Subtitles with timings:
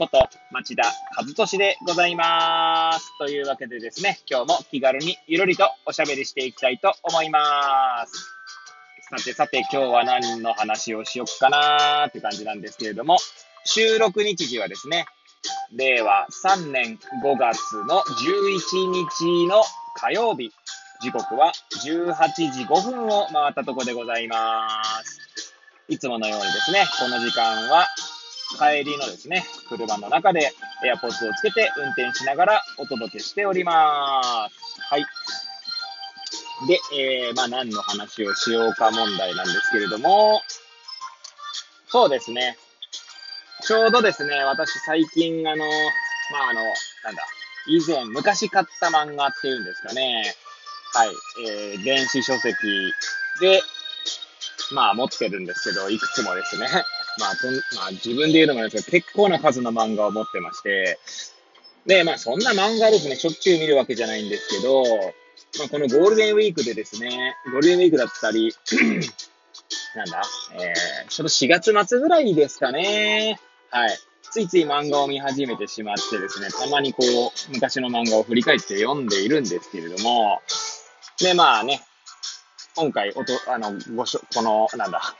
[0.00, 3.12] こと町田和俊でございます。
[3.18, 8.12] というわけでですね、今日も気軽にゆるりとおしゃべりしていきたいと思います。
[9.10, 13.18] さてさて今日は何の話をしよっかなーって感じなんですけれども、
[13.66, 15.04] 収録日時はですね、
[15.76, 19.62] 令和3年5月の11日の
[19.96, 20.50] 火曜日、
[21.02, 21.52] 時刻は
[21.84, 25.20] 18時5分を回ったとこでございます。
[25.88, 27.86] いつものようにですね、この時間は
[28.58, 30.52] 帰りのですね、車の中で
[30.84, 34.80] AirPods をつけて運転しながらお届けしております。
[34.90, 35.06] はい。
[36.66, 40.40] で、えー、まあ何の話をしようか問題なんですけれども、
[41.88, 42.56] そうですね。
[43.62, 45.64] ちょうどですね、私最近あの、
[46.32, 46.62] まああの、
[47.04, 47.22] なんだ、
[47.66, 50.34] 以前、昔買った漫画っていうんですかね。
[50.92, 51.10] はい。
[51.46, 52.56] えー、電子書籍
[53.40, 53.62] で、
[54.72, 56.66] まあ持ってるんですけど、いくつもですね。
[57.18, 60.98] まあ、とんまあ、自分で言うのもですけど、結構な数の漫画を持ってまして、
[61.86, 64.84] で、まあそんな漫画ですね、しょっちゅう見るわけじゃないんですけど、
[65.58, 68.54] まあこのゴールデンウィークでですね、ゴールデンウィークだったり、
[69.96, 70.22] なんだ、
[70.54, 73.40] えー、ちょっと4月末ぐらいですかね。
[73.70, 73.98] はい。
[74.30, 80.40] ついつい漫画を見始めてしまってですね、たまにこう、昔の漫画を振り返って読んでいるんですけれども、
[81.20, 81.82] で、まあね、
[82.76, 85.16] 今回おと、あの、ごしょ、この、なんだ、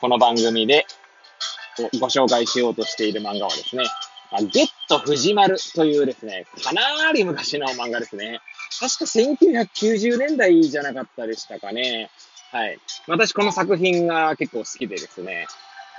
[0.00, 0.86] この番組で
[1.98, 3.84] ご紹介しようとしている漫画はですね、
[4.30, 8.40] あゲット藤丸というですね、かなり昔の漫画ですね。
[8.78, 12.10] 確か1990年代じゃなかったでしたかね。
[12.52, 12.78] はい。
[13.06, 15.46] 私この作品が結構好きでですね、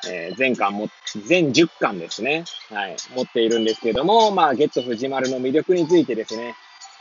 [0.08, 0.90] えー、全巻も、
[1.26, 2.46] 全10巻ですね。
[2.70, 2.96] はい。
[3.16, 6.54] 持っているんですけども、まあ、ゲット藤丸の魅力についてですね、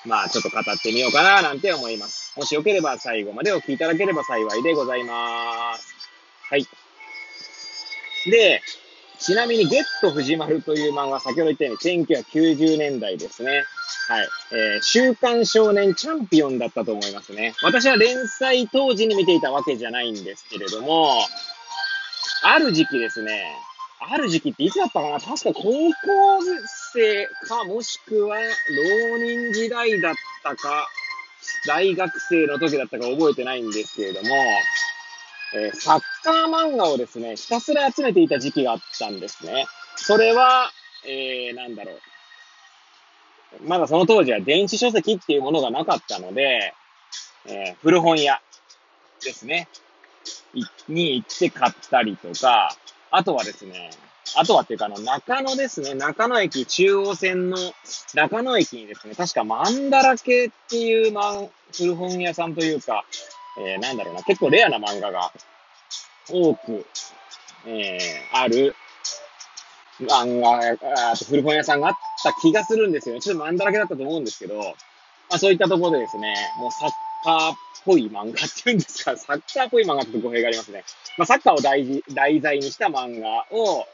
[0.07, 2.33] まあ、ちょっと語ってみようかな、なんて思います。
[2.39, 5.95] もしよければ最後までお聞きいただければ幸いでございます。
[6.49, 6.67] はい。
[8.31, 8.63] で、
[9.19, 13.65] ちなみに、ゲット藤丸という漫画、先ほど言ったように1990年代ですね。
[14.09, 14.29] はい。
[14.53, 17.55] えー、週刊少年チャンピオンだったと思いますね。
[17.63, 21.19] 私は連載当時に見ていたわけじゃないんですけれども、
[22.43, 23.43] ある時期ですね、
[24.01, 25.19] ある時期っていつだったかな？
[25.19, 25.93] 確か高校
[26.93, 28.45] 生か、もしくは浪
[29.19, 30.87] 人時代だったか、
[31.67, 34.29] 大学生の時だったか覚えてないんですけれども、
[35.55, 39.67] えー、サッカー漫画をですね、ひたすら集めていた時期があったんですね。
[39.97, 40.71] それは、
[41.07, 42.01] えー、なんだろう。
[43.65, 46.75] まだその当時は電子書籍っていうものがなかったので、
[47.47, 48.41] えー、古本屋
[49.25, 49.69] ですね。
[50.89, 52.75] に行って買ったりとか、
[53.11, 53.91] あとはですね、
[54.35, 55.95] あとはっていうか、あの、中野ですね。
[55.95, 57.57] 中野駅、中央線の
[58.15, 63.05] 中野駅にですね、確かマンダラケっていう、まあ、古本屋さんというか、
[63.59, 65.33] えー、なんだろうな、結構レアな漫画が
[66.31, 66.87] 多く、
[67.67, 68.75] えー、ある
[70.01, 73.21] 漫画、あと古本屋さんがあった気がするんですよね。
[73.21, 74.65] ちょっとマンダラケだったと思うんですけど、ま
[75.33, 76.91] あそういったところでですね、もうサッ
[77.25, 80.85] カーっぽい漫画っていうんですか、 サッカーっぽい漫画って語弊がありますね。
[81.17, 83.87] まあサッカーを題題材にした漫画を、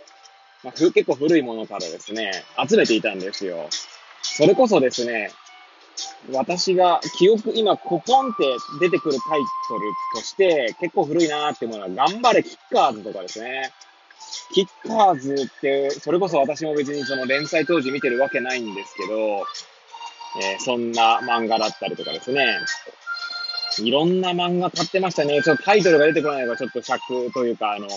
[0.65, 3.69] まあ、結構古いものからですね、集めていたんですよ。
[4.23, 5.31] それこそですね、
[6.31, 8.45] 私が記憶、今、コポンって
[8.81, 9.81] 出てくるタイトル
[10.15, 13.73] として、結構古いなーってものは、頑張れキッカーズとかですね。
[14.53, 19.45] キッカーズって、それこそ私も別にその連載当時見てるわけないんですけど、
[20.41, 22.59] えー、そんな漫画だったりとかですね。
[23.79, 25.43] いろんな漫画買ってましたね。
[25.43, 27.89] ちょっとタイトルが出てこないのがちょっと尺というか、あの、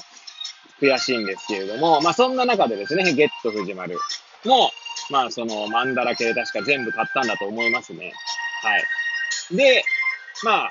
[0.82, 3.98] 悔しいんですけれども、まあそんな中でですね、ゲット藤丸
[4.46, 4.72] も、
[5.10, 8.14] まあそのマンダラ系確か全部買ったんだと思いますね。
[8.66, 9.56] はい。
[9.56, 9.84] で、
[10.44, 10.70] まあ、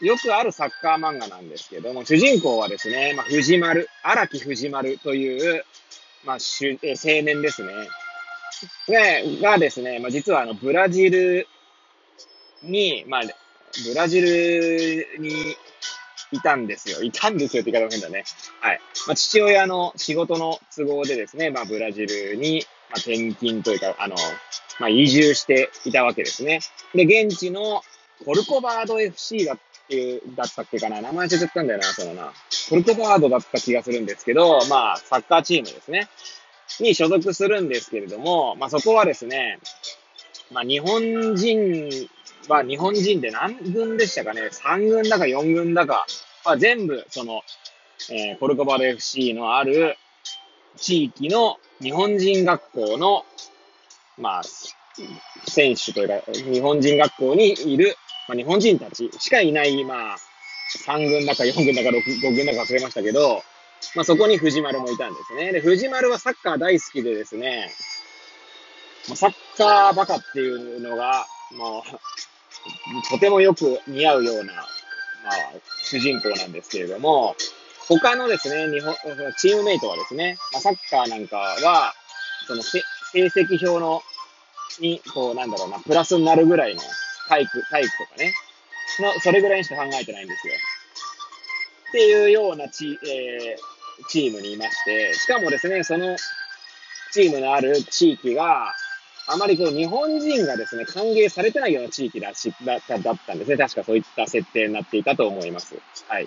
[0.00, 5.64] よくあるサッカー漫画なんですけども、主人公はですね、まあ、藤丸、荒木藤丸という、
[6.24, 7.72] まあ、しえ青年ですね。
[8.88, 11.48] ね、がですね、まあ、実はあの、ブラジル
[12.62, 15.56] に、まあ、ブラジルに
[16.30, 17.02] いたんですよ。
[17.02, 18.24] いたんですよって言い方変だね。
[18.60, 18.80] はい。
[19.08, 24.14] まあ、父親の仕事の都合でですね、まあ、ブラジルに、まあ、転勤というか、あの、
[24.82, 26.58] まあ、移住していたわけですね。
[26.92, 27.82] で、現地の
[28.24, 31.00] コルコバード FC だっていう、だったっけかな。
[31.00, 32.32] 名前忘れちゃったんだよな、そのな。
[32.68, 36.08] コルコバードだった気がするんですけど、まあ、サッカーチームですね。
[36.80, 39.60] に所属するんですけれども、まあ、そこはですね、
[40.50, 42.08] まあ、日本人
[42.48, 46.06] は日本人で何軍でしたかね ?3 軍だか4軍だか、
[46.44, 47.42] まあ、全部、その、
[48.10, 49.96] えー、コルコバル FC のある
[50.76, 53.24] 地域の日本人学校の、
[54.18, 54.42] まあ、
[55.46, 57.96] 選手というか、日本人学校にいる、
[58.28, 60.16] まあ、日本人たちしかいない、まあ、
[60.86, 63.42] 3軍だか4軍だか 6, 5軍だか忘れましたけど、
[63.94, 65.52] まあ、そこに藤丸もいたんですね。
[65.52, 67.72] で、藤丸はサッカー大好きでですね、
[69.14, 71.26] サッカーバカっていうのが、
[71.56, 74.64] もう、とてもよく似合うような、まあ、
[75.82, 77.34] 主人公なんですけれども、
[77.88, 78.94] 他のですね、日本、
[79.38, 81.94] チームメイトはですね、まあ、サッカーなんかは、
[82.46, 82.62] その
[83.12, 84.02] 成績表の、
[84.80, 86.80] に、こう、なんだろうな、プラスになるぐらいの
[87.28, 88.32] 体育、体育とかね、
[89.00, 90.54] の、それぐらいにしか考えてないんですよ。
[91.88, 96.16] っていうようなチ,、えー、チームにいまして、しかもですね、その
[97.12, 98.72] チームのある地域が、
[99.28, 103.56] あまりこう日本人がですね、歓迎されてないような地域だしだだったんですね。
[103.56, 105.76] 確かそういった設定になっていたと思います。
[106.08, 106.26] はい。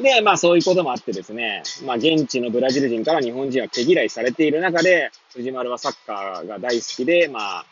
[0.00, 7.64] で、まあそういうこともあってですね、まあ現地のブラジル人から日本人は毛嫌いされている中で、藤丸はサッカーが大好きで、まあ、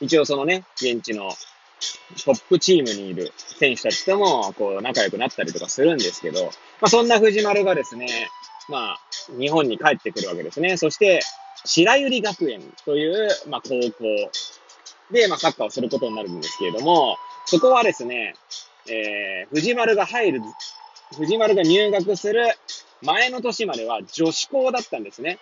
[0.00, 1.30] 一応そのね、現地の
[2.24, 6.50] トップチームにいる選手たちとも、こう、仲良くなったりとかするんですけど、ま
[6.82, 8.08] あそんな藤丸がですね、
[8.68, 8.98] まあ、
[9.38, 10.76] 日本に帰ってくるわけですね。
[10.76, 11.20] そして、
[11.64, 14.30] 白百合学園という、まあ高校
[15.10, 17.16] で、まあサッカーをすることになるんですけれども、
[17.46, 18.34] そこはですね、
[18.88, 20.40] えー、藤丸が入る
[21.16, 22.46] 藤丸が入学する
[23.02, 25.38] 前の年までは女子校だったんですね。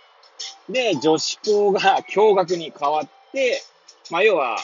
[0.68, 3.62] で、女子校が共学に変わって、
[4.10, 4.58] まあ、要は、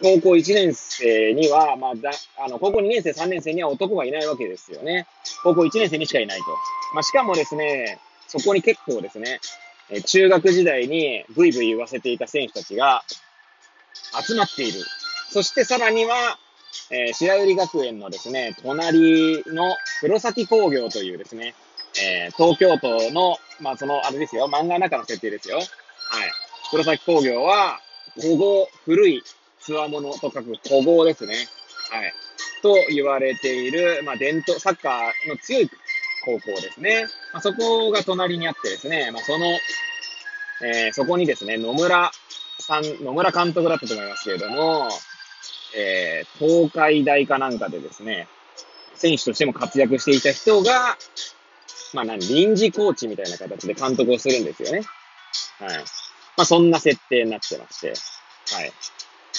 [0.00, 5.06] 高校1年生には、まあ、だ、あの、高校2年生、3年生には男がいないわけですよね。
[5.42, 6.44] 高校1年生にしかいないと。
[6.94, 7.98] まあ、しかもですね、
[8.28, 9.40] そこに結構ですね、
[10.06, 13.02] 中学時代にブイブイ言わせていた選手たちが
[14.24, 14.80] 集まっている。
[15.30, 16.38] そしてさらには、
[16.90, 21.54] えー、白百合学園のですね、隣の黒崎工業というですね、
[22.02, 25.56] えー、東京都の、まあ、その、あれですよ、漫画の中の設定ですよ。
[25.56, 25.66] はい。
[26.70, 27.80] 黒崎工業は、
[28.20, 29.22] 古豪、古い、
[29.60, 31.34] つわものと書く古豪ですね。
[31.90, 32.12] はい。
[32.62, 35.70] と言われている、まあ、伝統、サッカーの強い
[36.24, 37.06] 高校ですね。
[37.32, 39.46] まあ、そこが隣にあってですね、まあ、その、
[40.62, 42.10] えー、そこにですね、野村
[42.58, 44.88] さん、野村監督だったと思いますけれども、
[45.76, 48.28] えー、東海大かなんかでですね、
[48.94, 50.96] 選手としても活躍していた人が、
[51.92, 54.82] まあ何、臨時コーチみたいな形で監督をするんですよね。
[55.58, 55.78] はい。
[56.36, 57.88] まあそんな設定になってまして、
[58.54, 58.72] はい。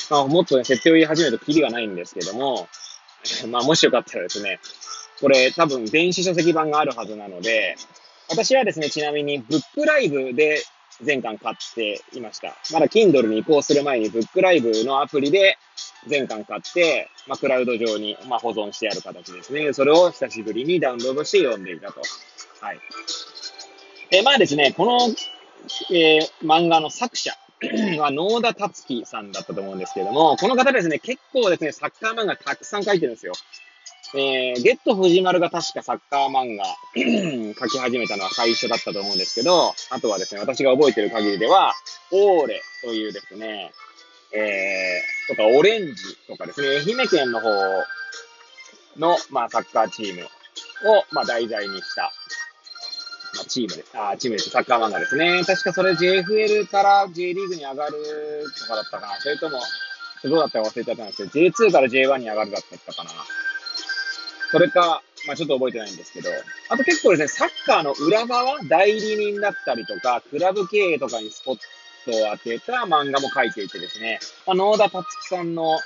[0.09, 2.67] まあもっとね、設定を言い始めるとキリがないんですけども、
[3.49, 4.59] まあもしよかったらですね、
[5.19, 7.75] これ多分電子書籍版があるはずなので、
[8.29, 10.63] 私はですね、ちなみにブックライブで
[11.03, 12.55] 全巻買っていました。
[12.71, 15.57] まだ Kindle に移行する前にブックライブのアプリで
[16.07, 19.73] 全巻買って、まあ、クラウド上に、まあ、保存してある形ですね。
[19.73, 22.01] それを久しぶりにダウンロードして読んでいたと。
[22.61, 22.79] はい。
[24.11, 24.99] えまあですね、この、
[25.95, 27.31] えー、漫画の作者
[27.99, 33.33] は能田達樹さんだったと思うんですけども、この方ですね、結構ですね、サッカー漫画たくさん書いてるんですよ。
[34.13, 36.65] えー、ゲット藤丸が確かサッカー漫画
[37.59, 41.73] 書き始めたのは最初だったと思うんですけど、あとはですね、私が覚えてる限りでは、
[42.11, 43.71] オーレというですね、
[44.33, 47.49] えー、とか、オレンジとかですね、愛媛県の方
[48.97, 50.27] の、まあ、サッカーチームを、
[51.11, 52.11] まあ、題材にした、
[53.35, 54.49] まあ、チームです、あ、チームです。
[54.49, 55.41] サッカー漫画ですね。
[55.45, 57.93] 確かそれ JFL から J リーグに上がる
[58.59, 59.19] とかだったかな。
[59.19, 59.61] それとも、
[60.23, 63.11] どうだったか忘れちゃったんですけど、J2 から J1 に上がるだったかな。
[64.51, 66.29] それか、まあちょっと覚えてないんですけど、
[66.69, 71.59] あと結構ですね、サッカーの裏側、代理人だったりとか、クラブ経営とかにスポッ
[72.05, 75.79] トを当てた漫画も書いていてですね、まあ、野田達樹さんの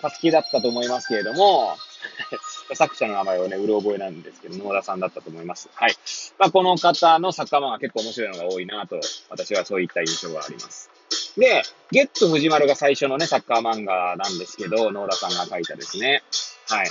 [0.00, 1.76] たつきだったと思いますけれども、
[2.74, 5.68] 作者の名前をね、うる覚えなんですけど、野田さんだったと思います。
[5.74, 5.94] はい。
[6.38, 10.90] まあ、この方のサッカー漫画結構面白いのが多いなと、私はそういった印象があります。
[11.36, 16.22] で、ゲット藤丸が最初のね、サッカー漫画なんですけど、野田さんが書いたですね。
[16.68, 16.90] はい。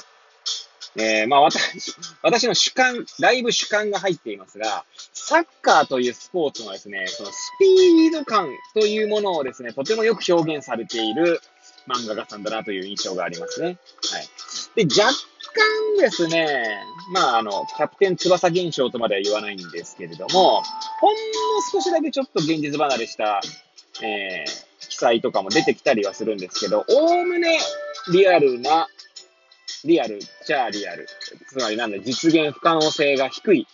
[1.00, 11.42] えー、まあ私、 私の主観、だいぶ主観が入っていますが、サッカーというスポーツのですね、そのスピード感というものをですね、とてもよく表現されている
[11.88, 13.78] 漫画家さんだなという印象がありますね。
[14.12, 14.86] はい。
[14.86, 16.68] で、若干ですね、
[17.14, 20.62] まああの、キャプテン翼現象とまでは言わないんですけれども、
[21.00, 21.18] ほんの
[21.72, 23.40] 少しだけちょっと現実離れした、
[24.02, 27.60] えー、記載とかも出てきたりはするんですけど、おおむね
[28.12, 28.88] リアルな
[29.86, 31.08] リアル、じゃあリアル。
[31.48, 33.68] つまりなんだ、実現不可能性が低い。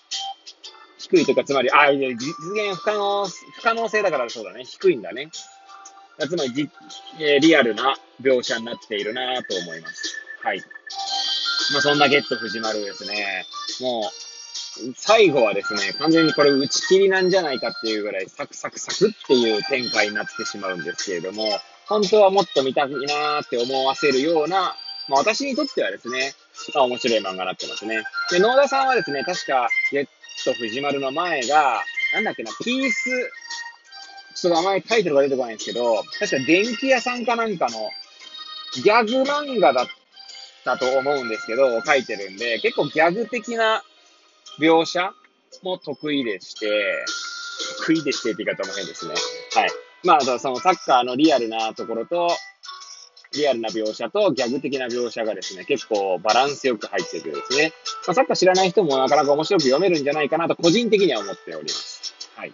[0.97, 4.63] 低いというか、つまり、あ、いや、実現不可能、不可能性だからそうだね。
[4.63, 5.29] 低いんだね。
[6.19, 6.69] つまりじ、
[7.19, 10.15] えー、リアルな描写になっているなと思います。
[10.41, 10.59] はい。
[11.73, 13.45] まあ、そんなゲット藤丸ですね。
[13.81, 21.45] もう、最後はですね、完全にこれ打ち切りなんじゃないかっていうぐらいサクサクサクっていう展開になってしまうんですけれども、
[21.87, 24.75] 本当はもっと見たいなーって思わせるような、
[25.07, 26.33] まあ私にとってはですね、
[26.73, 28.03] まあ面白い漫画になってますね。
[28.31, 30.07] で、野田さんはですね、確か、ゲッ
[30.43, 31.81] ト藤丸の前が、
[32.13, 33.31] なんだっけな、ピース、
[34.35, 37.89] ちょっとあまりタイトルが出てこないんですけど、確か電気屋さんかなんかの
[38.73, 39.87] ギャグ漫画だっ
[40.63, 43.83] たと思うんですけど、書いてるんで、結構ギャグ的な
[44.59, 45.11] 描写
[45.63, 46.69] も得意でして、
[47.79, 49.13] 得意でしてって言い方も変ですね。
[49.53, 49.69] はい。
[50.03, 52.29] まあ、そのサッカーのリアルなところと、
[53.37, 57.73] リアルな描写とギャグ的な描写がですね、結構バランスよく入ってくるですね。
[58.07, 62.15] まあ、サッカー知らない人もなかなか面白く読めるんじゃないかなと個人的には思っております。
[62.35, 62.49] はい。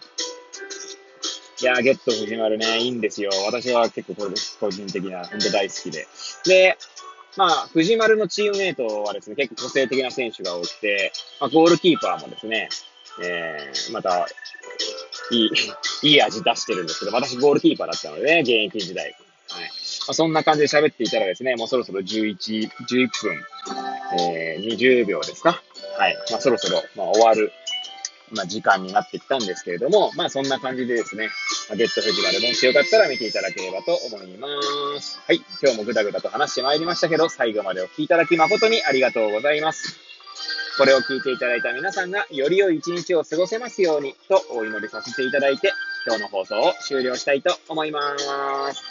[1.61, 3.29] いやー、ゲット藤丸ね、いいんですよ。
[3.45, 4.57] 私は結構これです。
[4.59, 6.07] 個人的な、本当大好きで。
[6.45, 6.77] で、
[7.37, 12.69] まあ、藤丸のチームメイトはですね、結構個性的な選手が多くて、まあ、ゴールキーパーもですね、
[13.23, 14.27] えー、また、
[15.31, 15.49] いい、
[16.09, 19.15] いい味出してるんですけど、私ゴールキーパーだったのでね、現役時代。
[20.07, 23.45] まあ、そんな感じで喋っていたらですね、もうそろそろ11、11分、
[24.19, 25.61] えー、20秒ですか。
[25.97, 26.17] はい。
[26.31, 27.51] まあ、そろそろ、まあ、終わる、
[28.31, 31.29] まあ、時間になってきたんですけれども、まあ、そんな感じでですね、
[31.69, 34.47] まあ、ゲットフェジマルもしよかったら見ていただければと思いま
[34.99, 35.19] す。
[35.27, 35.41] はい。
[35.61, 39.97] 今日もぐだぐだと話してまいりましたけど、最後までお聴きいただき誠にありがとうございます。
[40.77, 45.73] これを聞いていただいた皆さんがより良い一日を過ごせますようにとお祈りさせていただいて、
[46.07, 48.17] 今日の放送を終了したいと思いま
[48.73, 48.90] す。